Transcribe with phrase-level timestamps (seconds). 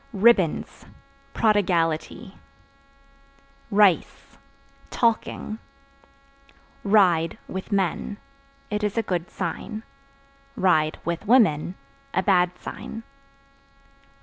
[0.13, 0.83] Ribbons
[1.35, 2.33] Prodigality.
[3.69, 4.35] Rice
[4.89, 5.59] Talking.
[6.83, 8.17] Ride (With men)
[8.71, 9.83] it is a good sign;
[10.57, 11.75] (with women)
[12.15, 13.03] a bad sign.